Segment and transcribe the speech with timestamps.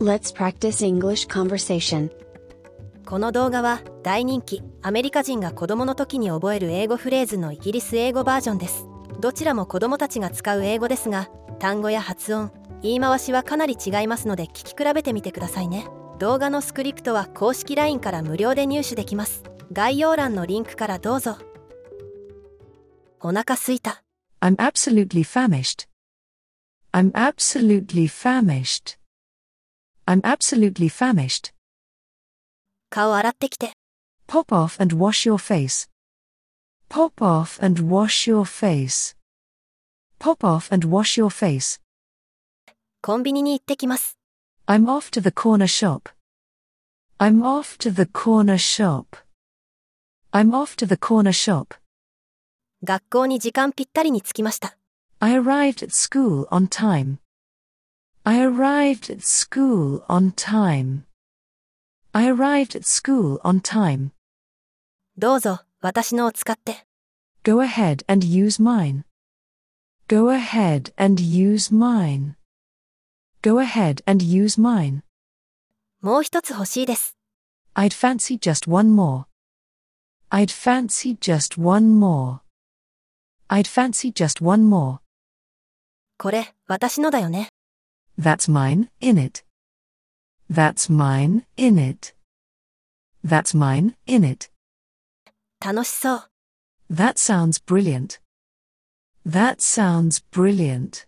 [0.00, 2.10] Let's practice English conversation.
[3.06, 8.86] この動画は大人気アメリカ人が子供の時に覚える英語フレーズのイギリス英語バージョンです
[9.20, 11.30] どちらも子供たちが使う英語ですが
[11.60, 12.50] 単語や発音
[12.82, 15.86] 言い回しはかなり違いますので聞き比べてみてくださいね
[16.18, 21.38] 動画のスクリプトは公式 LINE から無料で入手できます概要欄のリンクからどうぞ
[23.20, 24.02] お腹すいた
[24.42, 25.88] I'm absolutely famished.
[26.92, 28.98] I'm absolutely famished.
[30.05, 31.53] I'm absolutely famished.
[32.89, 33.73] 顔洗ってきて
[34.27, 35.89] Pop off and wash your face.
[36.89, 39.15] Pop off and wash your face.
[40.19, 41.81] Pop off and wash your face.
[43.01, 44.17] コンビニに行ってきます
[44.67, 46.09] I'm off to the corner shop.
[47.17, 49.17] I'm off to the corner shop.
[50.31, 51.75] I'm off to the corner shop.
[52.83, 54.77] 学校に時間ぴったりに着きました
[55.19, 57.17] I arrived at school on time.
[58.25, 61.05] I arrived at school on time.
[62.13, 64.11] I arrived at school on time.
[65.17, 66.85] どうぞ私のを使って
[67.43, 69.03] Go ahead and use mine.
[70.07, 72.35] Go ahead and use mine.
[73.41, 75.01] Go ahead and use mine.
[76.01, 77.17] もう一つ欲しいです
[77.73, 79.25] I'd fancy just one more.
[80.29, 82.41] I'd fancy just one more.
[83.49, 84.99] I'd fancy just one more.
[86.17, 87.49] これ私のだよね
[88.17, 89.43] That's mine, in it.
[90.49, 92.13] That's mine, in it.
[93.23, 94.51] That's mine, in it.
[95.59, 96.23] 楽しそう
[96.91, 98.19] That sounds brilliant.
[99.25, 101.07] That sounds brilliant.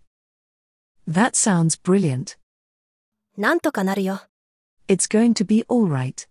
[1.07, 2.37] That sounds brilliant.
[3.37, 4.21] なんとかなるよ
[4.87, 6.27] It's going to be alright.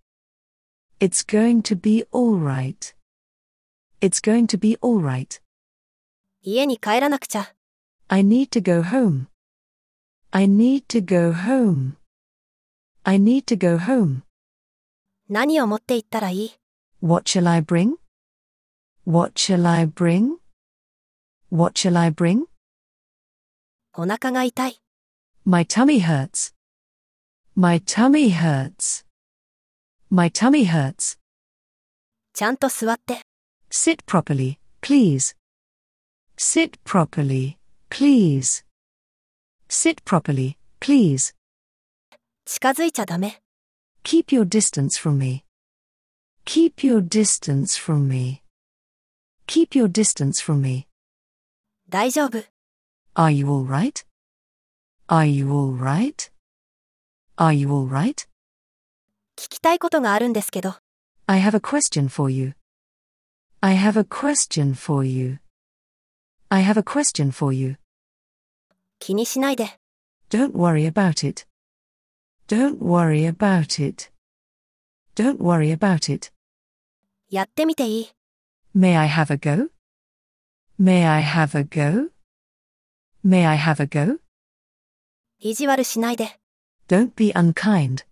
[1.01, 2.95] It's going to be alright.
[4.01, 5.41] It's going to be alright.
[6.43, 7.55] 家に帰らなくちゃ
[8.09, 9.27] I need to go home.
[10.31, 11.97] I need to go home.
[13.05, 14.23] I need to go home.
[15.29, 16.53] 何を持って行ったらいい
[17.01, 17.97] What shall I bring?
[19.05, 20.37] What shall I bring?
[21.51, 22.45] What shall I bring?
[23.95, 24.81] お腹が痛い
[25.45, 26.55] My tummy hurts.
[27.55, 29.05] My tummy hurts.
[30.11, 31.19] My tummy hurts.
[32.33, 33.23] ちゃんと座って
[33.71, 35.37] Sit properly, please.
[36.37, 37.57] Sit properly,
[37.91, 38.65] please.
[39.69, 41.35] Sit properly, please.
[42.45, 43.41] 近づいちゃダメ
[44.05, 45.45] Keep your distance from me.
[46.45, 48.43] Keep your distance from me.
[49.47, 50.87] Keep your distance from me.
[51.89, 52.45] 大丈夫
[53.15, 54.05] Are you alright?
[55.09, 56.31] Are you alright?
[57.37, 58.29] Are you alright?
[59.37, 60.77] 聞きたいことがあるんですけど
[61.27, 62.55] I have a question for you.
[63.61, 65.39] I have a question for you.
[66.49, 67.77] I have a question for you.
[69.00, 69.80] 気にしないで
[70.30, 71.46] Don't worry about it.
[72.48, 74.12] Don't worry about it.
[75.16, 76.32] Don't worry about it.
[77.30, 78.10] やってみていい
[78.76, 79.70] May I have a go?
[80.80, 82.12] May I have a go?
[83.26, 84.20] May I have a go?
[85.40, 86.40] 意地悪しないで
[86.88, 88.06] Don't be unkind.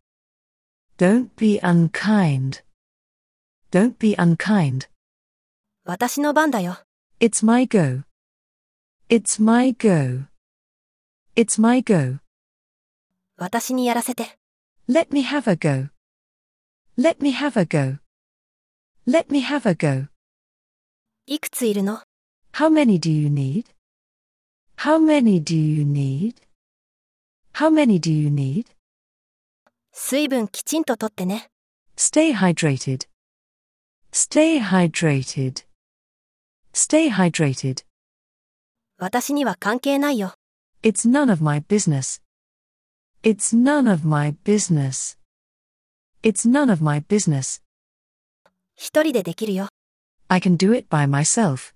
[0.97, 2.63] Don't be unkind.
[3.71, 4.89] Don't be unkind.
[5.85, 6.77] 私の番だよ
[7.19, 8.03] It's my go.
[9.09, 10.25] It's my go.
[11.37, 12.19] It's my go.
[13.35, 14.37] 私にやらせて
[14.87, 15.89] Let me have a go.
[16.97, 17.99] Let me have a go.
[19.05, 20.07] Let me have a go.
[21.25, 22.03] いくついるの
[22.53, 23.65] How many do you need?
[24.77, 26.35] How many do you need?
[27.55, 28.67] How many do you need?
[29.91, 31.49] 水分きちんととってね
[31.97, 33.09] Stay hydrated.
[34.13, 35.65] Stay hydrated.
[36.73, 37.83] Stay hydrated.
[38.97, 40.35] 私には関係ないよ
[40.84, 42.20] It's none of my business.
[43.22, 45.18] It's none of my business.
[46.22, 47.62] It's none of my business.
[48.76, 49.68] 一人でできるよ
[50.28, 51.74] I can do it by myself.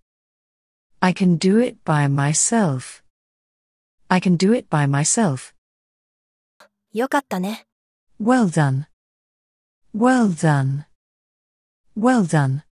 [1.01, 3.03] I can do it by myself.
[4.09, 5.55] I can do it by myself.
[6.93, 7.67] よかったね
[8.23, 8.87] Well done.
[9.95, 10.85] Well done.
[11.99, 12.63] Well done.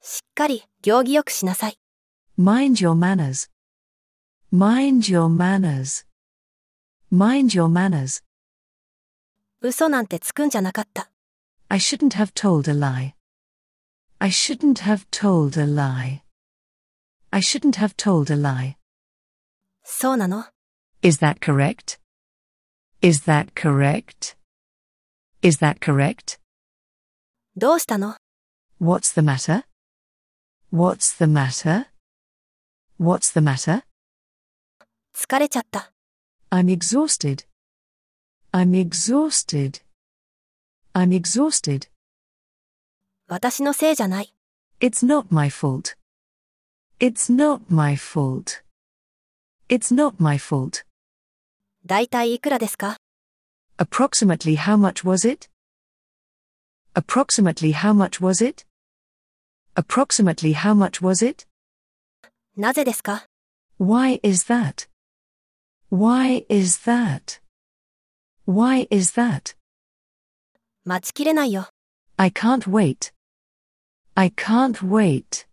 [0.00, 1.78] しっかり行儀よくしなさい
[2.38, 3.50] Mind your manners.
[4.52, 6.04] Mind your manners.
[7.10, 8.22] Mind your manners.
[9.62, 11.10] 嘘なんてつくんじゃなかった
[11.68, 13.14] I shouldn't have told a lie.
[14.18, 16.22] I shouldn't have told a lie.
[17.30, 18.76] I shouldn't have told a lie.
[19.84, 20.46] そうなの
[21.02, 22.00] Is that correct?
[23.02, 24.36] Is that correct?
[25.42, 26.40] Is that correct?
[27.56, 28.16] どうしたの
[28.80, 29.64] What's the matter?
[30.72, 31.86] What's the matter?
[32.98, 33.84] What's the matter?
[35.17, 35.93] 疲れちゃった
[36.51, 37.45] I'm exhausted.
[38.51, 39.81] I'm exhausted.
[40.93, 41.89] I'm exhausted.
[43.29, 44.33] 私のせいじゃない。
[44.81, 45.95] It's not my fault.
[46.99, 48.61] It's not my fault.
[49.69, 50.85] It's not my fault.
[51.85, 52.97] だいたいいくらですか
[53.77, 55.49] Approximately how much was it?
[56.93, 58.65] Approximately how much was it?
[59.75, 61.47] Approximately how much was it?
[62.57, 63.25] なぜですか
[63.79, 64.89] Why is that?
[65.90, 67.40] Why is that?
[68.46, 69.56] Why is that?
[70.84, 71.68] 待ちきれないよ。
[72.16, 73.12] I can't wait.
[74.14, 75.46] I can't wait.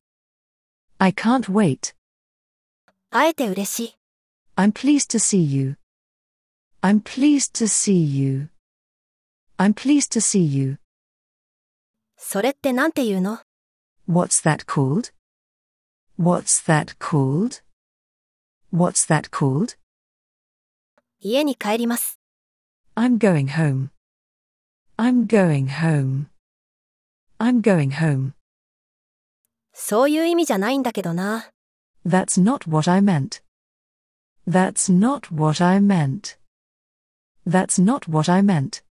[1.00, 1.96] I can't wait.
[3.10, 3.98] 会えて嬉しい。
[4.56, 5.78] I'm pleased to see you.
[6.81, 8.50] I'm pleased to see you.
[9.58, 10.78] I'm pleased to see you.
[12.18, 13.40] それってなんて言うの
[14.10, 15.12] What's that called?
[16.19, 17.62] What's that called?
[18.72, 19.78] What's that called?
[21.25, 22.19] 家に帰ります。
[22.97, 23.91] I'm going home.
[24.99, 26.27] I'm going home.
[27.39, 28.33] I'm going home.
[29.73, 31.53] そういう意味じゃないんだけどな。
[32.05, 33.41] That's not what I meant.
[34.49, 36.37] That's not what I meant.
[37.47, 38.83] That's not what I meant.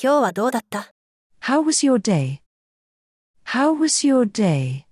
[0.00, 0.92] 今日はどうだった
[1.42, 2.40] How was your day?
[3.46, 4.84] How was your day?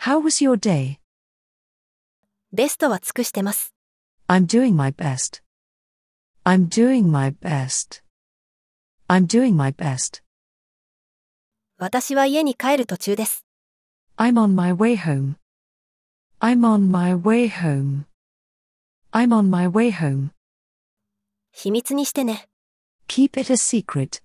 [0.00, 0.98] How was your day?
[2.52, 3.71] ベストは尽くしてます。
[4.31, 5.41] I'm doing my best.
[6.45, 8.01] I'm doing my best.
[9.09, 10.21] I'm doing my best.
[11.77, 13.45] 私は家に帰る途中です。
[14.17, 15.35] I'm on my way home.
[16.39, 18.05] I'm on my way home.
[19.11, 20.31] I'm on my way home.
[21.51, 22.47] 秘密にしてね。
[23.07, 24.21] Keep it a secret.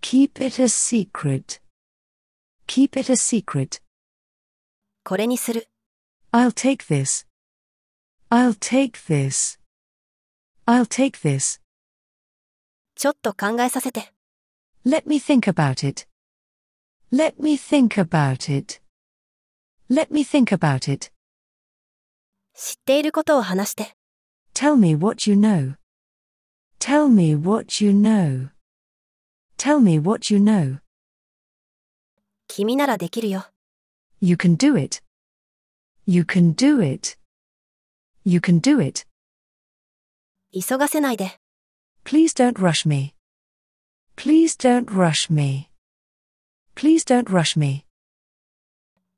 [0.00, 1.60] Keep it a secret.
[2.66, 3.80] Keep it a secret.
[5.04, 5.68] これにする。
[6.32, 7.26] I'll take this.
[8.30, 9.58] I'll take this.
[10.66, 11.60] I'll take this.
[12.96, 14.12] ちょっと考えさせて。
[14.86, 16.06] Let me think about it.
[17.12, 18.80] Let me think about it.
[19.90, 21.12] Let me think about it.
[22.54, 23.94] 知っていることを話して。
[24.54, 25.76] Tell me what you know.
[26.78, 28.50] Tell me what you know.
[29.56, 30.80] Tell me what you know.
[32.48, 33.46] 君ならできるよ。
[34.20, 35.02] You can do it.
[36.06, 37.17] You can do it.
[38.28, 39.06] You can do it.
[40.52, 41.38] 急がせないで。
[42.04, 43.14] Please don't rush me.
[44.16, 45.70] Please don't rush me.
[46.74, 47.84] Please don't rush me.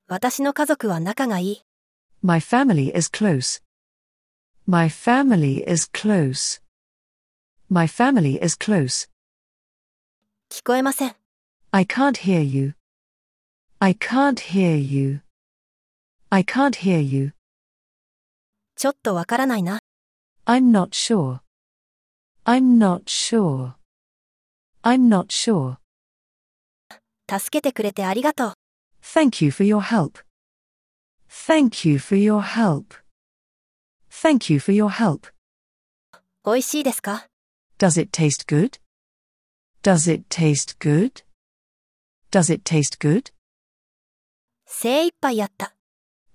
[0.08, 1.62] 私の家族は仲がいい。
[2.22, 3.62] My family is close.
[4.66, 6.62] My family is close.
[7.68, 9.08] My family is close.
[10.48, 11.16] 聞こえません。
[11.72, 12.74] I can't hear you.
[13.78, 15.20] I can't hear you.
[16.30, 17.32] I can't hear you.
[18.81, 19.79] ちょっとわからないな。
[20.47, 21.41] I'm not sure.
[22.45, 23.73] I'm not sure.
[24.81, 25.77] I'm not sure.
[27.29, 28.53] 助けてくれてありがとう。
[29.03, 30.25] Thank you for your help.
[31.29, 32.95] Thank you for your help.
[34.09, 35.31] Thank you for your help.
[36.43, 37.27] 美味しいですか
[37.77, 38.79] Does it taste good?
[39.83, 41.23] Does it taste good?
[42.31, 43.31] Does it taste good?
[44.65, 45.75] 精一杯やった。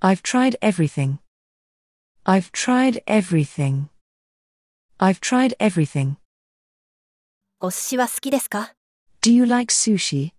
[0.00, 1.18] I've tried everything.
[2.25, 3.89] I've tried everything.
[4.99, 6.17] I've tried everything.
[7.59, 8.73] お寿司は好きですか
[9.21, 10.33] Do you like sushi?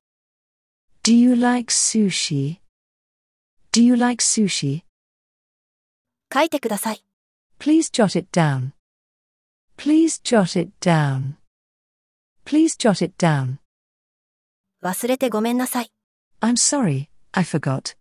[1.03, 2.61] Do you like sushi?
[3.73, 4.83] Do you like sushi?
[6.33, 7.05] 書いてください。
[7.59, 8.73] Please jot it down.
[9.77, 11.35] Please jot it down.
[12.45, 13.59] Please jot it down.
[14.83, 15.93] 忘れてごめんなさい。
[16.41, 17.97] I'm sorry, I forgot.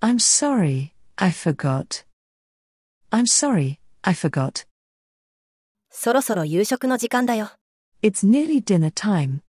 [0.00, 2.04] I'm sorry, I forgot.
[3.10, 4.66] I'm sorry, I forgot.
[5.90, 7.50] そろそろ夕食の時間だよ。
[8.02, 9.40] It's nearly dinner time.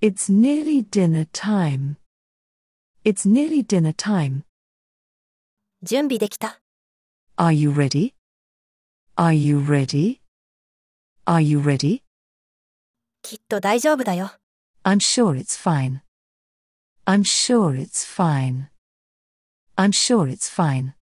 [0.00, 1.96] It's nearly dinner time.
[3.04, 4.44] It's nearly dinner time.
[5.82, 6.60] 準備できた。
[7.36, 8.14] Are you ready?
[9.16, 10.20] Are you ready?
[11.26, 12.02] Are you ready?
[13.22, 14.30] きっと大丈夫だよ。
[14.84, 16.00] I'm sure it's fine.
[17.06, 18.68] I'm sure it's fine.
[19.76, 20.94] I'm sure it's fine.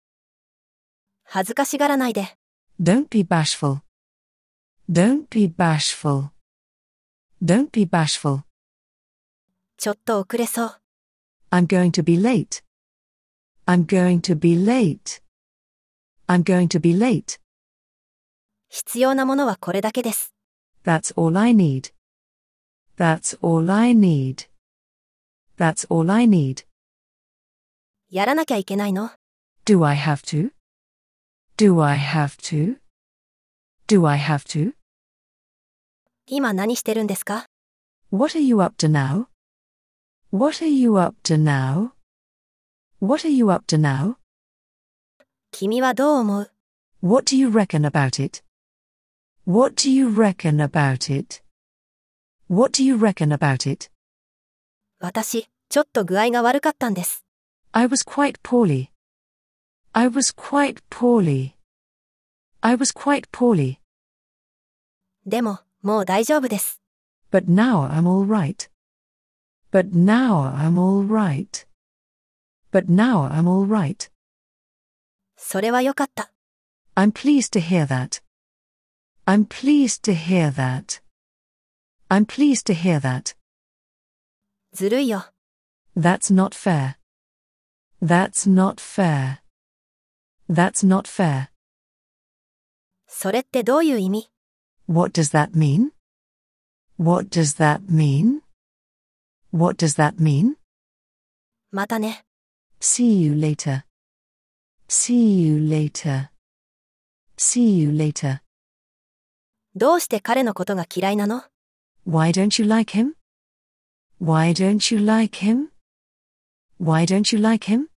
[1.35, 2.37] 恥ずかしがらないで。
[2.79, 3.81] Don't be bashful.
[4.87, 6.29] Don't be bashful.
[7.43, 8.43] Don't be bashful.
[9.79, 10.81] ちょっと遅れそう。
[11.51, 12.63] I'm going to be late.
[13.65, 15.23] I'm going to be late.
[16.27, 17.41] I'm going to be late.
[18.69, 20.35] 必要なものはこれだけです。
[20.85, 21.95] That's all I need.
[22.99, 24.49] That's all I need.
[25.57, 26.67] That's all I need.
[28.11, 29.13] やらなきゃいけないの
[29.65, 30.53] Do I have to?
[31.62, 32.78] Do I have to?
[33.88, 34.74] Do I have to?
[36.28, 37.46] 今何してるんですか
[38.12, 39.28] What are you up to now?
[40.32, 41.92] What are you up to now?
[43.00, 44.16] What are you up to now?
[45.52, 46.52] 君はどう思う
[47.02, 48.44] What do you reckon about it?
[49.46, 51.42] What do you reckon about it?
[52.50, 53.90] What do you reckon about it?
[55.00, 57.24] 私、ちょっと具合が悪かったんです。
[57.72, 58.90] I was quite poorly.
[59.94, 61.56] I was quite poorly.
[62.62, 63.80] I was quite poorly.
[65.26, 66.82] でも、もう大丈夫です。
[67.32, 68.70] But now I'm all right.
[69.72, 71.66] But now I'm all right.
[72.72, 74.10] But now I'm all right.
[75.36, 76.32] それはよかった。
[76.96, 78.22] I'm pleased to hear that.
[79.26, 81.02] I'm pleased to hear that.
[82.10, 83.36] I'm pleased to hear that.
[84.74, 85.34] ずるいよ。
[85.96, 86.96] That's not fair.
[88.02, 89.40] That's not fair.
[90.52, 91.50] That's not fair.
[93.08, 94.30] それってどういう意味
[94.88, 95.92] What does that mean?
[96.98, 98.42] What does that mean?
[99.52, 100.56] What does that mean?
[101.72, 102.24] またね。
[102.80, 103.84] See you later.
[104.88, 106.30] See you later.
[107.38, 108.42] See you later.
[109.76, 111.44] どうして彼のことが嫌いなの
[112.08, 113.14] Why don't you like him?
[114.22, 115.68] Why don't you like him?
[116.80, 117.88] Why don't you like him?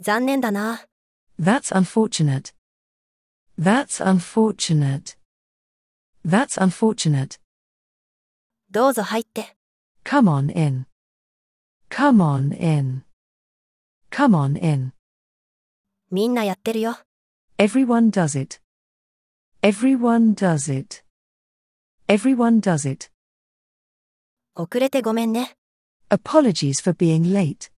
[0.00, 0.86] 残念だな。
[1.40, 2.52] That's unfortunate.
[3.58, 5.16] That's unfortunate.
[6.24, 7.38] That's unfortunate.
[8.70, 9.56] どうぞ入って。
[10.04, 10.86] Come on in.
[11.88, 13.04] Come on in.
[14.10, 14.92] Come on in.
[16.10, 16.98] みんなやってるよ。
[17.58, 18.60] Everyone does it.
[19.62, 21.04] Everyone does it.
[22.08, 23.10] Everyone does it.
[24.54, 25.56] 遅れてごめんね。
[26.08, 27.70] Apologies for being late.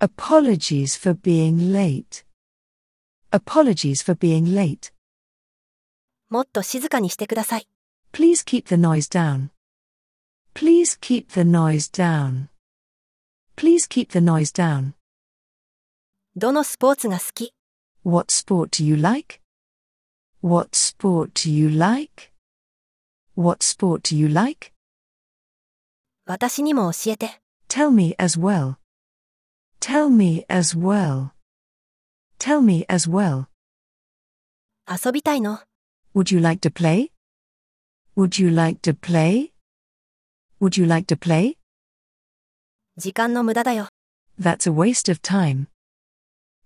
[0.00, 2.24] Apologies for being late.
[3.30, 4.92] Apologies for being late.
[6.28, 7.68] もっと静かにしてください。
[8.12, 9.50] Please keep the noise down.
[10.54, 12.48] Please keep the noise down.
[13.56, 14.92] Please keep the noise down.
[16.36, 17.54] どのスポーツが好き
[18.04, 19.40] What sport do you like?
[20.42, 22.32] What sport do you like?
[23.36, 24.72] What sport do you like?
[26.26, 27.40] 私にも教えて。
[27.68, 28.76] Tell me as well.
[29.80, 31.30] Tell me as well.
[32.38, 33.46] Tell me as well.
[34.88, 35.60] 遊びたいの
[36.14, 37.10] Would you like to play?
[38.16, 39.52] Would you like to play?
[40.60, 41.56] Would you like to play?
[42.96, 43.88] 時間の無駄だよ。
[44.40, 45.66] That's a waste of time.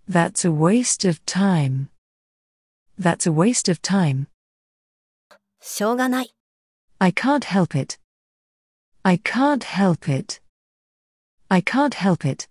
[0.09, 1.89] That's a waste of time.
[2.99, 4.27] That's a waste of time.
[5.61, 6.35] しょうがない。
[6.99, 7.99] I can't help it.
[9.03, 10.41] I can't help it.
[11.49, 12.49] I can't help it.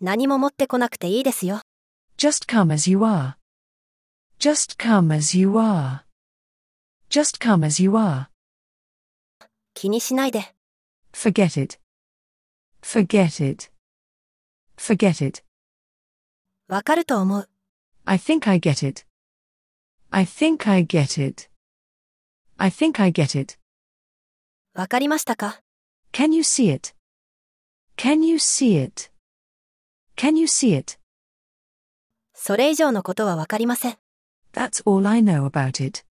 [0.00, 1.60] 何も持ってこなくていいですよ。
[2.16, 3.36] Just come as you are.
[4.38, 6.04] Just come as you are.
[7.08, 8.28] Just come as you are.
[9.74, 10.54] 気にしないで。
[11.12, 11.78] Forget it.
[12.82, 13.70] Forget it.
[14.76, 15.44] Forget it.
[16.68, 17.48] わかると思う。
[18.04, 19.06] I think I get it.
[20.10, 21.50] I think I get it.
[22.56, 23.58] I think I get it.
[24.74, 25.60] わかりましたか
[26.12, 26.94] Can you see it?
[27.96, 29.10] Can you see it?
[30.16, 30.98] Can you see it?
[32.45, 33.97] それ以上のことはわかりません。
[34.51, 36.03] That's all I know about it.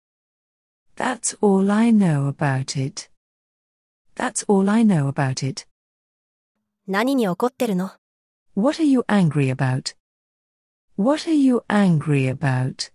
[0.96, 3.10] That's all I know about it.
[4.16, 5.68] That's all I know about it.
[6.88, 7.90] 何に怒ってるの
[8.56, 9.94] What are you angry about?
[10.96, 12.90] What are you angry about?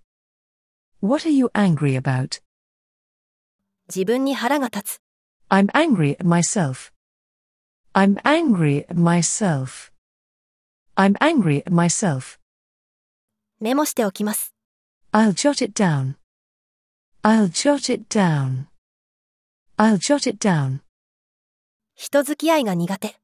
[1.00, 2.42] What are you angry about?
[3.88, 5.02] 自分に腹が立つ。
[5.50, 6.92] I'm angry at myself.
[7.94, 9.92] I'm angry at myself.
[10.96, 12.40] I'm angry at myself.
[13.60, 14.54] メモしておきます。
[15.12, 16.16] I'll jot it down.
[17.24, 18.66] I'll jot it down.
[19.78, 20.82] I'll jot it down.
[21.96, 23.16] 人付き合いが苦手。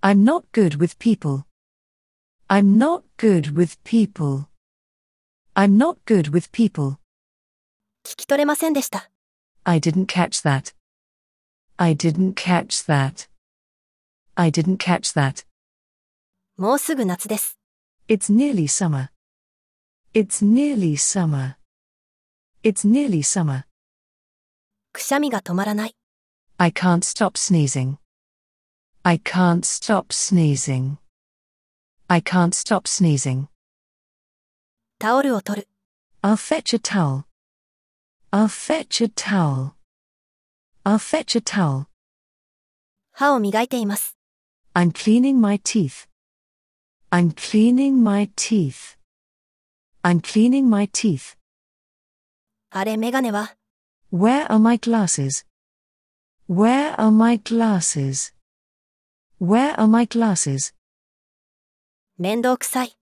[0.00, 1.42] I'm not good with people.
[2.48, 4.46] I'm not good with people.
[5.54, 6.96] I'm not good with people.
[8.04, 9.10] 聞き取れませんでした。
[9.64, 10.74] I didn't catch that.
[11.76, 13.28] I didn't catch that.
[14.34, 15.44] I didn't catch that.
[16.56, 17.58] もうすぐ夏です。
[18.08, 19.10] It's nearly summer.
[20.13, 21.55] It's nearly summer.
[22.63, 23.65] It's nearly summer.
[24.91, 25.95] くしゃみが止まらない。
[26.57, 27.97] I can't stop sneezing.
[29.01, 30.97] I can't stop sneezing.
[32.07, 33.47] I can't stop sneezing.
[34.99, 35.67] タオルを取る。
[36.21, 37.23] I'll fetch a towel.
[38.31, 39.73] I'll fetch a towel.
[40.85, 41.87] I'll fetch a towel.
[43.11, 44.15] 歯を磨いています。
[44.73, 46.07] I'm cleaning my teeth.
[47.11, 48.96] I'm cleaning my teeth.
[50.03, 51.37] I'm cleaning my teeth.
[52.69, 53.55] あれメガネは
[54.11, 55.45] Where are my glasses?
[56.49, 58.33] Where are my glasses?
[59.39, 60.73] Where are my glasses?
[62.17, 62.97] 面倒くさい。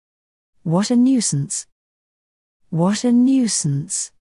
[0.64, 1.68] What a nuisance.
[2.70, 4.12] What a nuisance.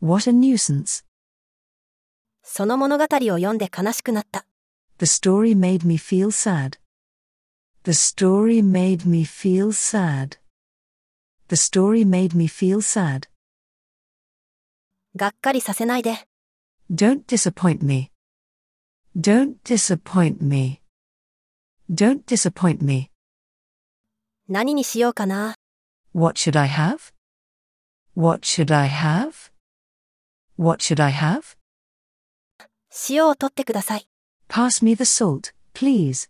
[0.00, 1.04] What a nuisance.
[2.42, 4.46] その物語を読んで悲しくなった。
[4.98, 6.78] The story made me feel sad.
[7.84, 10.38] The story made me feel sad.
[11.48, 13.28] The story made me feel sad.
[15.16, 16.26] がっかりさせないで。
[16.90, 18.10] Don't disappoint me.
[19.16, 20.80] Don't disappoint me.
[21.90, 23.10] Don't disappoint me.
[24.48, 25.54] 何にしようかな。
[26.12, 27.12] What should I have?
[28.14, 29.50] What should I have?
[30.56, 31.56] What should I have?
[33.08, 34.08] 塩を取ってください。
[34.48, 36.28] Pass me the salt, please.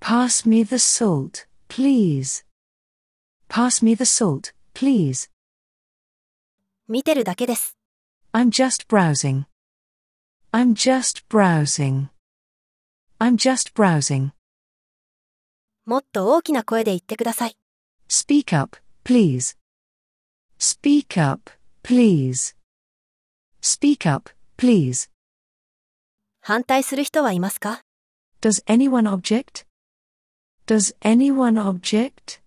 [0.00, 2.43] Pass me the salt, please.
[3.48, 5.30] Pass me the salt, please.
[6.88, 7.76] 見てるだけです。
[8.32, 9.44] I'm just browsing.
[10.52, 12.08] I'm just browsing.
[13.18, 14.30] I'm just browsing.
[15.84, 17.56] もっと大きな声で言ってください。
[18.08, 19.56] Speak up, please.
[20.58, 21.50] Speak up,
[21.82, 22.54] please.
[23.60, 25.10] Speak up, please.
[26.40, 27.82] 反対する人はいますか
[28.40, 29.66] Does anyone object?
[30.66, 32.40] Does anyone object?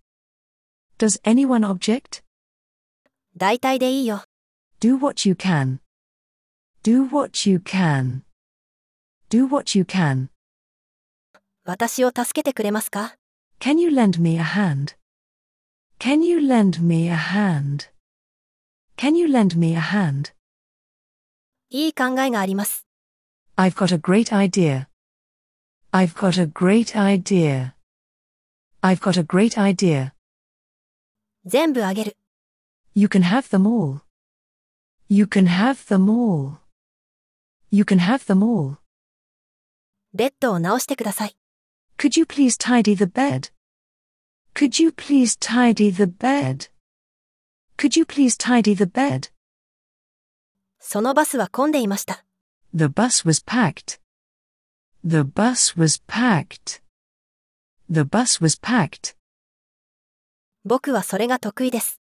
[0.97, 2.23] Does anyone object?
[3.35, 4.23] 大体でいいよ。
[4.79, 5.79] Do what you can.
[6.83, 8.21] Do what you can.
[9.29, 10.29] Do what you can.
[11.65, 13.15] 私を助けてくれますか
[13.59, 14.95] Can you lend me a hand?
[16.00, 17.89] Can you lend me a hand?
[18.97, 20.33] Can you lend me a hand?
[21.69, 22.85] いい考えがあります。
[23.55, 24.88] I've got a great idea.
[25.91, 27.73] I've got a great idea.
[28.81, 30.13] I've got a great idea.
[31.47, 32.17] 全部あげる。
[32.95, 34.01] You can have them all.
[35.09, 36.57] You can have them all.
[37.71, 38.77] You can have them all.
[40.13, 41.36] ベッドを直してください。
[41.97, 43.51] Could you please tidy the bed?
[44.53, 46.69] Could you please tidy the bed?
[47.77, 49.32] Could you please tidy the bed?
[50.79, 52.25] そのバスは混んでいました。
[52.73, 53.99] The bus was packed.
[55.03, 56.82] The bus was packed.
[57.89, 59.15] The bus was packed.
[60.64, 62.01] 僕はそれが得意です。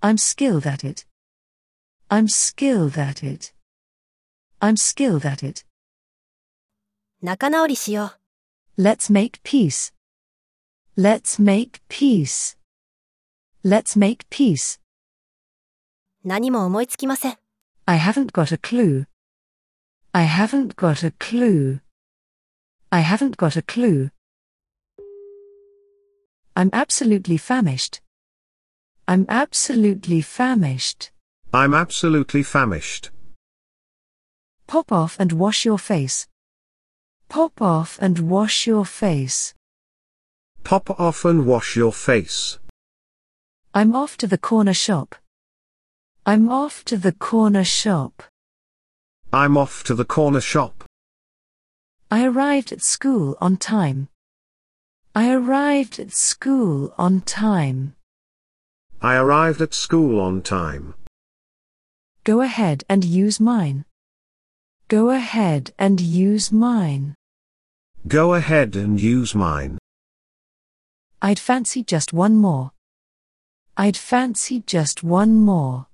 [0.00, 1.06] I'm skilled at it.
[2.08, 3.54] I'm skilled at it.
[4.60, 5.64] I'm skilled at it.
[7.22, 8.12] 仲直りしよ
[8.76, 8.82] う。
[8.82, 9.92] Let's make peace.
[10.96, 12.56] Let's make peace.
[13.64, 14.80] Let's make peace.
[16.24, 17.38] 何も思いつきません。
[17.86, 19.06] I haven't got a clue.
[20.12, 21.80] I haven't got a clue.
[22.90, 24.10] I haven't got a clue.
[26.58, 28.00] I'm absolutely famished.
[29.06, 31.12] I'm absolutely famished.
[31.52, 33.12] I'm absolutely famished.
[34.66, 36.26] Pop off and wash your face.
[37.28, 39.54] Pop off and wash your face.
[40.64, 42.58] Pop off and wash your face.
[43.72, 45.14] I'm off to the corner shop.
[46.26, 48.24] I'm off to the corner shop.
[49.32, 50.82] I'm off to the corner shop.
[52.10, 54.08] I arrived at school on time.
[55.20, 57.96] I arrived at school on time.
[59.02, 60.94] I arrived at school on time.
[62.22, 63.84] Go ahead and use mine.
[64.86, 67.16] Go ahead and use mine.
[68.06, 69.78] Go ahead and use mine.
[71.20, 72.70] I'd fancy just one more.
[73.76, 75.88] I'd fancy just one more.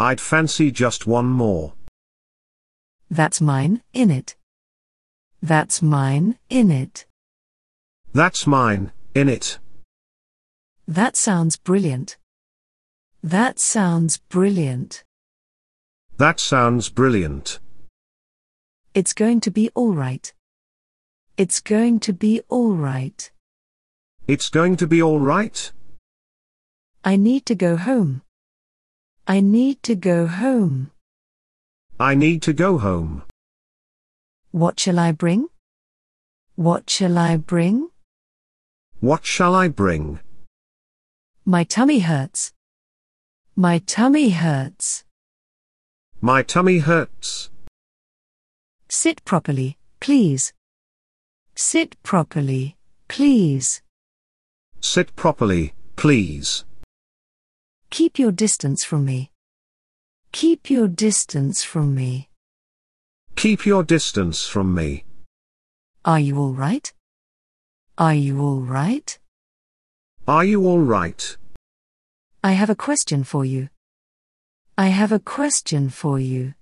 [0.00, 1.74] I'd fancy just one more.
[3.10, 4.36] That's mine, in it.
[5.42, 7.04] That's mine, in it.
[8.16, 9.58] That's mine, in it.
[10.88, 12.16] That sounds brilliant.
[13.22, 15.04] That sounds brilliant.
[16.16, 17.60] That sounds brilliant.
[18.94, 20.32] It's going to be alright.
[21.36, 23.30] It's going to be alright.
[24.26, 25.70] It's going to be alright.
[27.04, 28.22] I need to go home.
[29.28, 30.90] I need to go home.
[32.00, 33.24] I need to go home.
[34.52, 35.48] What shall I bring?
[36.54, 37.90] What shall I bring?
[39.06, 40.18] What shall I bring?
[41.44, 42.52] My tummy hurts.
[43.54, 45.04] My tummy hurts.
[46.20, 47.50] My tummy hurts.
[48.88, 50.52] Sit properly, please.
[51.54, 53.80] Sit properly, please.
[54.80, 56.64] Sit properly, please.
[57.90, 59.30] Keep your distance from me.
[60.32, 62.28] Keep your distance from me.
[63.36, 65.04] Keep your distance from me.
[66.04, 66.92] Are you all right?
[67.98, 69.18] Are you all right?
[70.28, 71.38] Are you alright?
[72.44, 73.70] I have a question for you.
[74.76, 76.52] I have a question for you.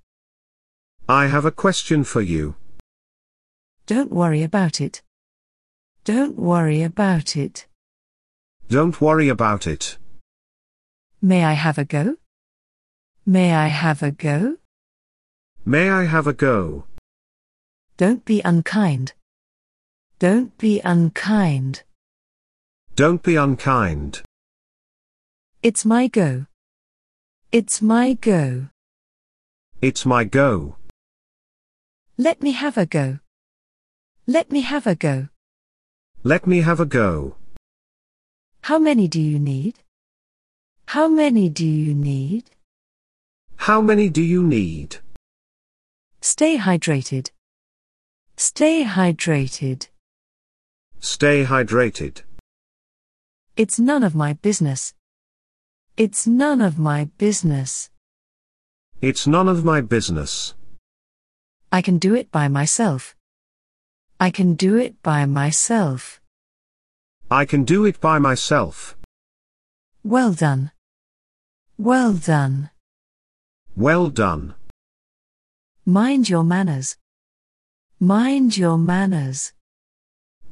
[1.08, 2.54] I have a question for you.
[3.86, 5.02] Don't worry about it.
[6.04, 7.66] Don't worry about it.
[8.68, 9.98] Don't worry about it.
[11.20, 12.16] May I have a go?
[13.26, 14.58] May I have a go?
[15.64, 16.84] May I have a go?
[17.96, 19.14] Don't be unkind.
[20.20, 21.82] Don't be unkind.
[22.94, 24.22] Don't be unkind.
[25.62, 26.46] It's my go.
[27.50, 28.68] It's my go.
[29.80, 30.76] It's my go.
[32.16, 33.18] Let me have a go.
[34.26, 35.28] Let me have a go.
[36.22, 37.34] Let me have a go.
[38.62, 39.80] How many do you need?
[40.86, 42.50] How many do you need?
[43.56, 44.98] How many do you need?
[46.20, 47.30] Stay hydrated.
[48.36, 49.88] Stay hydrated.
[51.04, 52.22] Stay hydrated.
[53.58, 54.94] It's none of my business.
[55.98, 57.90] It's none of my business.
[59.02, 60.54] It's none of my business.
[61.70, 63.14] I can do it by myself.
[64.18, 66.22] I can do it by myself.
[67.30, 68.96] I can do it by myself.
[70.02, 70.72] Well done.
[71.76, 72.70] Well done.
[73.76, 74.54] Well done.
[75.84, 76.96] Mind your manners.
[78.00, 79.52] Mind your manners.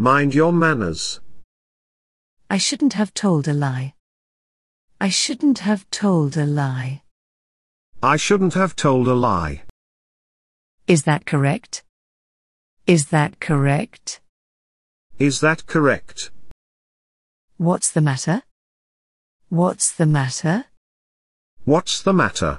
[0.02, 1.20] Mind your manners.
[2.50, 3.94] I shouldn't have told a lie.
[5.00, 7.02] I shouldn't have told a lie.
[8.02, 9.62] I shouldn't have told a lie.
[10.88, 11.84] Is that correct?
[12.84, 14.20] Is that correct?
[15.20, 16.32] Is that correct?
[17.58, 18.42] What's the matter?
[19.50, 20.64] What's the matter?
[21.64, 22.58] What's the matter?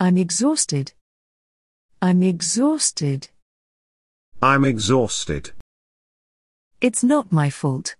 [0.00, 0.94] I'm exhausted.
[2.00, 3.28] I'm exhausted.
[4.40, 5.52] I'm exhausted.
[6.86, 7.96] It's not my fault.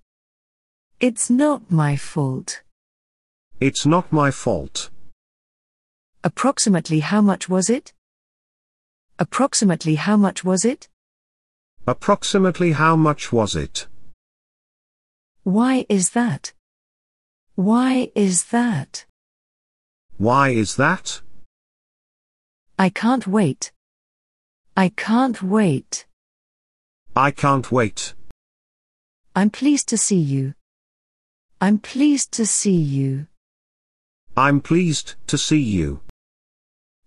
[1.01, 2.61] It's not my fault.
[3.59, 4.90] It's not my fault.
[6.23, 7.94] Approximately how much was it?
[9.18, 10.88] Approximately how much was it?
[11.87, 13.87] Approximately how much was it?
[15.44, 16.53] Why is that?
[17.55, 19.07] Why is that?
[20.18, 21.23] Why is that?
[22.79, 23.73] I can't wait.
[24.77, 26.05] I can't wait.
[27.16, 28.12] I can't wait.
[29.37, 30.55] I'm pleased to see you.
[31.61, 33.27] I'm pleased to see you.
[34.37, 36.03] I'm pleased to see you.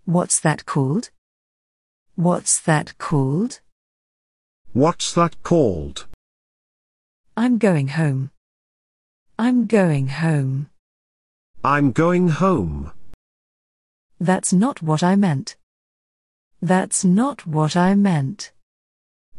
[0.04, 1.10] What's that called?
[2.16, 3.62] What's that called?
[4.74, 6.06] What's that called?
[7.38, 8.32] I'm going home.
[9.40, 10.70] I'm going home.
[11.64, 12.92] I'm going home.
[14.20, 15.56] That's not what I meant.
[16.62, 18.52] That's not what I meant.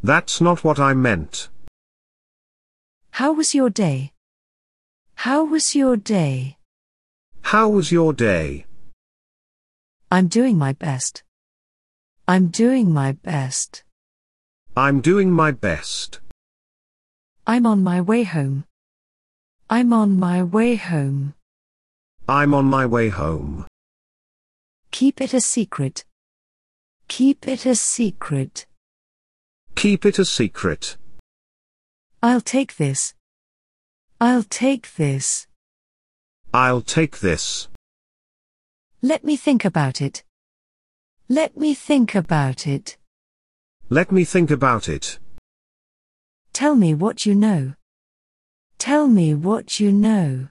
[0.03, 1.51] That's not what I meant.
[3.19, 4.13] How was your day?
[5.27, 6.57] How was your day?
[7.43, 8.65] How was your day?
[10.09, 11.25] I'm doing my best.
[12.29, 13.83] I'm doing my best.
[14.77, 16.21] I'm doing my best.
[17.45, 18.63] I'm on my way home.
[19.69, 21.35] I'm on my way home.
[22.29, 23.67] I'm on my way home.
[24.93, 26.05] Keep it a secret.
[27.09, 28.67] Keep it a secret.
[29.75, 30.97] Keep it a secret.
[32.21, 33.15] I'll take this.
[34.21, 35.47] I'll take this.
[36.53, 37.69] I'll take this.
[39.01, 40.25] Let me think about it.
[41.29, 42.97] Let me think about it.
[43.89, 45.21] Let me think about it.
[46.53, 47.75] Tell me what you know.
[48.79, 50.49] Tell me what you know.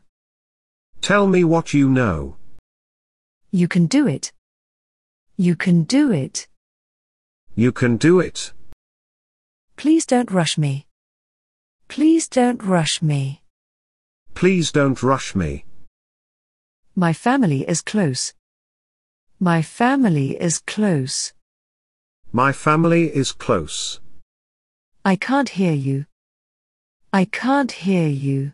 [1.02, 2.38] Tell me what you know.
[3.52, 4.32] You can do it.
[5.36, 6.48] You can do it.
[7.56, 8.54] You can do it.
[9.76, 10.87] Please don't rush me.
[11.88, 13.42] Please don't rush me.
[14.34, 15.66] Please don't rush me.
[16.96, 18.34] My family is close.
[19.40, 21.34] My family is close.
[22.32, 24.00] My family is close.
[25.06, 26.06] I can't hear you.
[27.14, 28.54] I can't hear you.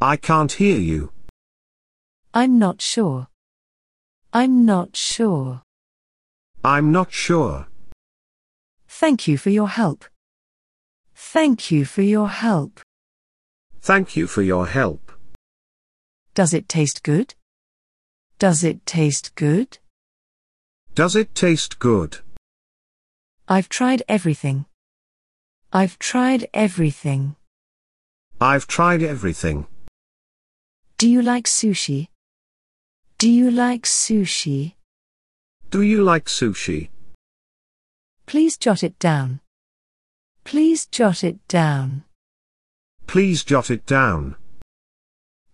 [0.00, 1.10] I can't hear you.
[2.32, 3.28] I'm not sure.
[4.32, 5.62] I'm not sure.
[6.62, 7.66] I'm not sure.
[8.88, 10.04] Thank you for your help.
[11.14, 12.80] Thank you for your help.
[13.80, 15.12] Thank you for your help.
[16.34, 17.34] Does it taste good?
[18.38, 19.78] Does it taste good?
[20.94, 22.18] Does it taste good?
[23.46, 24.66] I've tried everything.
[25.72, 27.36] I've tried everything.
[28.40, 29.66] I've tried everything.
[30.98, 32.08] Do you like sushi?
[33.18, 34.74] Do you like sushi?
[35.70, 36.88] Do you like sushi?
[38.26, 39.40] Please jot it down.
[40.44, 42.04] Please jot it down.
[43.06, 44.36] Please jot it down.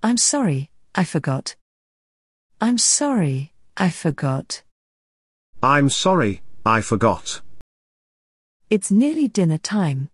[0.03, 1.55] I'm sorry, I forgot.
[2.61, 4.63] I'm sorry, I forgot.
[5.63, 7.41] I'm sorry, I forgot.
[8.69, 10.11] It's nearly dinner time.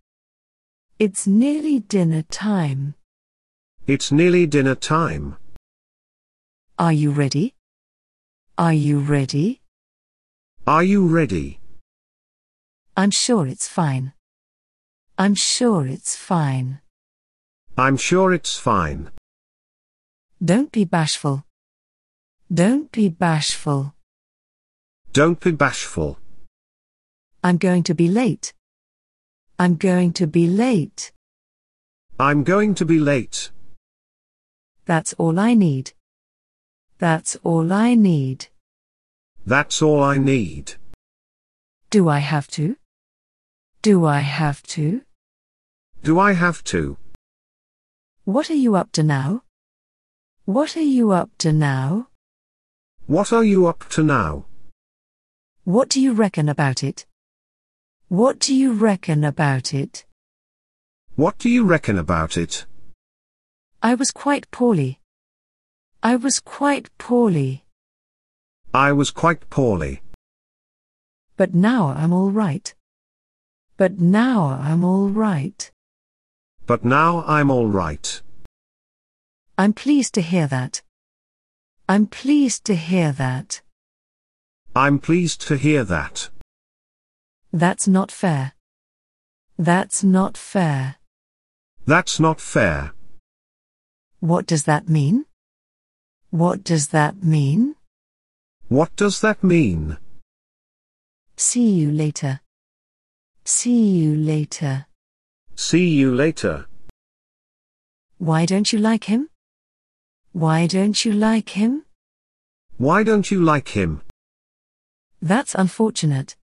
[0.98, 2.94] It's nearly dinner time.
[3.86, 5.36] It's nearly dinner time.
[6.78, 7.54] Are you ready?
[8.58, 9.62] Are you ready?
[10.66, 11.60] Are you ready?
[12.96, 14.12] I'm sure it's fine.
[15.18, 16.80] I'm sure it's fine.
[17.78, 19.10] I'm sure it's fine.
[20.44, 21.46] Don't be bashful.
[22.52, 23.94] Don't be bashful.
[25.14, 26.18] Don't be bashful.
[27.42, 28.52] I'm going to be late.
[29.58, 31.12] I'm going to be late.
[32.20, 33.50] I'm going to be late.
[34.84, 35.92] That's all I need.
[36.98, 38.48] That's all I need.
[39.46, 40.74] That's all I need.
[41.88, 42.76] Do I have to?
[43.80, 45.05] Do I have to?
[46.06, 46.96] Do I have to?
[48.22, 49.42] What are you up to now?
[50.44, 52.06] What are you up to now?
[53.06, 54.46] What are you up to now?
[55.64, 57.06] What do you reckon about it?
[58.06, 60.04] What do you reckon about it?
[61.16, 62.66] What do you reckon about it?
[63.82, 65.00] I was quite poorly.
[66.04, 67.64] I was quite poorly.
[68.72, 70.02] I was quite poorly.
[71.36, 72.72] But now I'm all right.
[73.76, 75.68] But now I'm all right.
[76.66, 78.20] But now I'm all right.
[79.56, 80.82] I'm pleased to hear that.
[81.88, 83.62] I'm pleased to hear that.
[84.74, 86.28] I'm pleased to hear that.
[87.52, 88.52] That's not fair.
[89.56, 90.96] That's not fair.
[91.86, 92.92] That's not fair.
[94.18, 95.26] What does that mean?
[96.30, 97.76] What does that mean?
[98.68, 99.98] What does that mean?
[101.36, 102.40] See you later.
[103.44, 104.85] See you later.
[105.56, 106.66] See you later.
[108.18, 109.30] Why don't you like him?
[110.32, 111.84] Why don't you like him?
[112.76, 114.02] Why don't you like him?
[115.22, 116.36] That's unfortunate.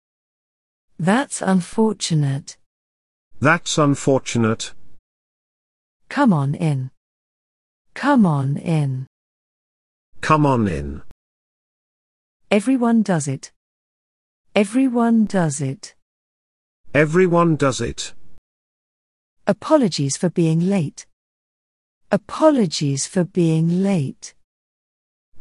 [0.98, 2.56] That's unfortunate.
[3.40, 4.74] That's unfortunate.
[6.08, 6.90] Come on in.
[7.94, 9.06] Come on in.
[10.20, 11.02] Come on in.
[12.50, 13.52] Everyone does it.
[14.56, 15.94] Everyone does it.
[16.92, 18.12] Everyone does it.
[19.46, 21.04] Apologies for being late.
[22.10, 24.32] Apologies for being late.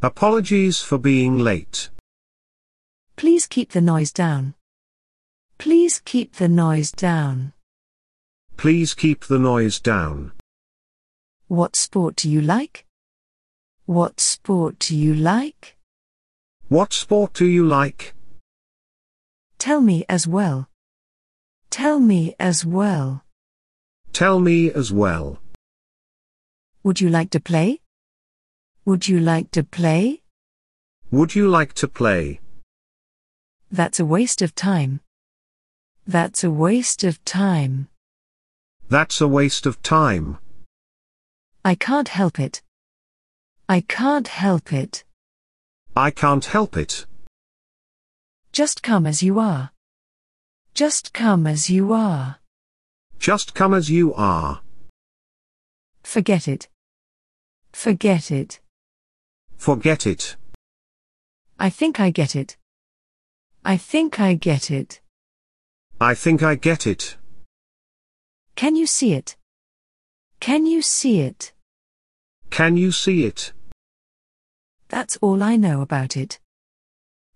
[0.02, 1.90] Apologies for being late.
[3.16, 4.56] Please keep the noise down.
[5.58, 7.54] Please keep the noise down.
[8.58, 10.34] Please keep the noise down.
[11.48, 12.86] What sport do you like?
[13.86, 15.78] What sport do you like?
[16.68, 18.16] What sport do you like?
[19.60, 20.68] Tell me as well.
[21.70, 23.23] Tell me as well.
[24.14, 25.40] Tell me as well.
[26.84, 27.82] Would you like to play?
[28.86, 30.22] Would you like to play?
[31.10, 32.40] Would you like to play?
[33.72, 35.02] That's a waste of time.
[36.06, 37.88] That's a waste of time.
[38.88, 40.38] That's a waste of time.
[41.66, 42.62] I can't help it.
[43.68, 45.04] I can't help it.
[45.96, 47.08] I can't help it.
[48.52, 49.72] Just come as you are.
[50.76, 52.43] Just come as you are.
[53.24, 54.60] Just come as you are.
[56.04, 56.68] Forget it.
[57.72, 58.60] Forget it.
[59.56, 60.36] Forget it.
[61.58, 62.58] I think I get it.
[63.64, 65.00] I think I get it.
[66.02, 67.16] I think I get it.
[68.58, 69.38] Can you see it?
[70.42, 71.54] Can you see it?
[72.50, 73.54] Can you see it?
[74.90, 76.40] That's all I know about it.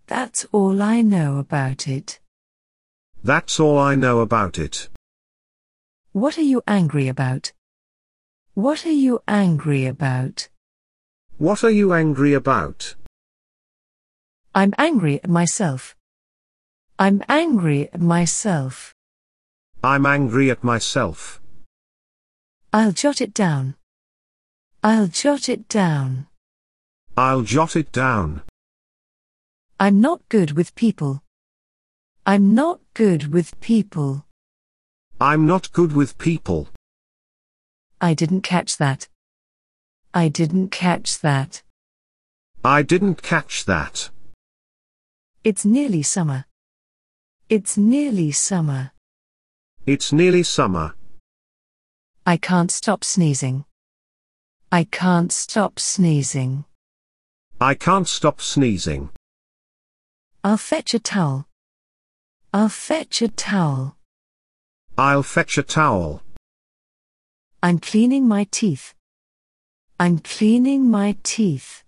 [0.08, 2.19] That's all I know about it.
[3.23, 4.89] That's all I know about it.
[6.17, 7.51] What are you angry about?
[8.56, 10.49] What are you angry about?
[11.38, 12.95] What are you angry about?
[14.56, 15.95] I'm angry at myself.
[16.97, 18.95] I'm angry at myself.
[19.84, 21.39] I'm angry at myself.
[22.73, 23.75] I'll jot it down.
[24.84, 26.25] I'll jot it down.
[27.15, 28.41] I'll jot it down.
[29.80, 31.21] I'm not good with people.
[32.25, 34.27] I'm not good with people.
[35.19, 36.67] I'm not good with people.
[37.99, 39.08] I didn't catch that.
[40.13, 41.63] I didn't catch that.
[42.63, 44.12] I didn't catch that.
[45.43, 46.45] It's nearly summer.
[47.49, 48.91] It's nearly summer.
[49.88, 50.93] It's nearly summer.
[52.27, 53.65] I can't stop sneezing.
[54.71, 56.65] I can't stop sneezing.
[57.60, 59.10] I can't stop sneezing.
[60.43, 61.47] I'll fetch a towel.
[62.53, 63.96] I'll fetch a towel.
[64.99, 66.23] I'll fetch a towel.
[67.62, 68.95] I'm cleaning my teeth.
[69.99, 71.83] I'm cleaning my teeth.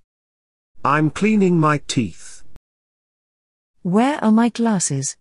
[0.86, 2.44] I'm cleaning my teeth.
[3.82, 5.18] Where are my glasses?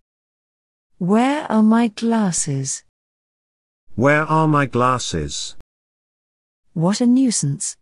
[0.99, 2.85] Where are my glasses?
[3.95, 5.57] Where are my glasses?
[6.75, 7.79] What a nuisance.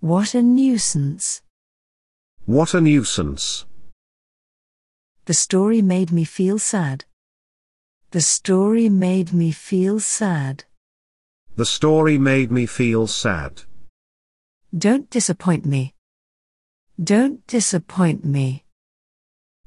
[0.00, 1.40] What a nuisance.
[2.44, 3.64] What a nuisance.
[5.24, 7.06] The story made me feel sad.
[8.10, 10.64] The story made me feel sad.
[11.56, 13.62] The story made me feel sad.
[14.76, 15.94] Don't disappoint me.
[17.02, 18.64] Don't disappoint me.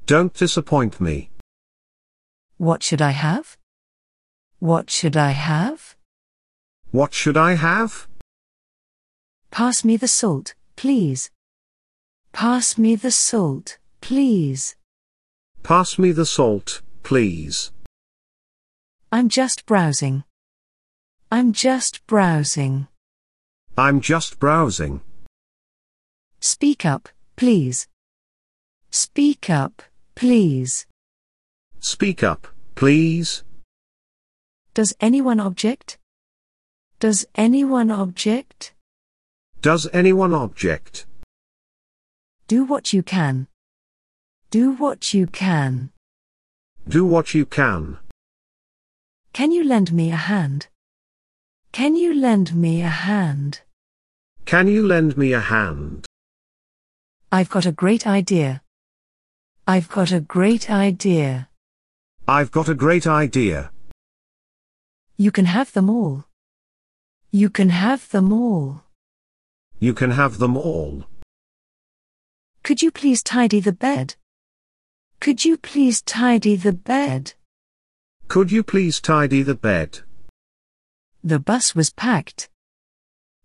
[0.06, 1.30] Don't disappoint me.
[2.56, 3.58] What should I have?
[4.58, 5.96] What should I have?
[6.92, 8.06] What should I have?
[9.50, 11.30] Pass me the salt, please.
[12.32, 14.76] Pass me the salt, please.
[15.64, 17.71] Pass me the salt, please.
[19.14, 20.24] I'm just browsing.
[21.30, 22.88] I'm just browsing.
[23.76, 25.02] I'm just browsing.
[26.40, 27.88] Speak up, please.
[28.90, 29.82] Speak up,
[30.14, 30.86] please.
[31.78, 33.44] Speak up, please.
[34.72, 35.98] Does anyone object?
[36.98, 38.72] Does anyone object?
[39.60, 41.04] Does anyone object?
[42.48, 43.46] Do what you can.
[44.50, 45.90] Do what you can.
[46.88, 47.98] Do what you can.
[49.32, 50.66] Can you lend me a hand?
[51.72, 53.62] Can you lend me a hand?
[54.44, 56.04] Can you lend me a hand?
[57.30, 58.60] I've got a great idea.
[59.66, 61.48] I've got a great idea.
[62.28, 63.70] I've got a great idea.
[65.16, 66.26] You can have them all.
[67.30, 68.82] You can have them all.
[69.78, 71.04] You can have them all.
[72.62, 74.16] Could you please tidy the bed?
[75.20, 77.32] Could you please tidy the bed?
[78.32, 80.00] Could you please tidy the bed?
[81.22, 82.48] The bus was packed.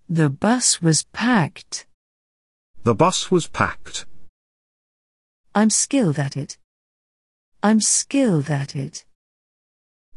[0.07, 1.85] The bus was packed.
[2.85, 4.05] The bus was packed.
[5.53, 6.57] I'm skilled at it.
[7.61, 9.03] I'm skilled at it.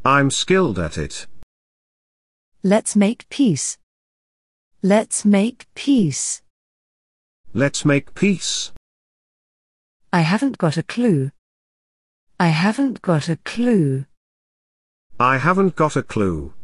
[0.04, 1.26] I'm skilled at it.
[2.62, 3.76] Let's make peace.
[4.82, 6.42] Let's make peace.
[7.52, 8.70] Let's make peace.
[10.12, 11.32] I haven't got a clue.
[12.38, 14.06] I haven't got a clue.
[15.20, 16.54] I haven't got a clue.